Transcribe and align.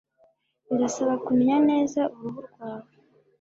Birasaba 0.69 1.13
kumenya 1.25 1.57
neza 1.69 2.01
uruhu 2.17 2.39
rwawe, 2.47 2.89